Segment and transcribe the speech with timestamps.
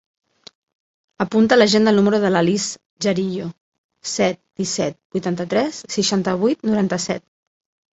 [1.25, 3.53] Apunta a l'agenda el número de l'Alice Jarillo:
[4.17, 7.29] set, disset, vuitanta-tres, seixanta-vuit, noranta-set.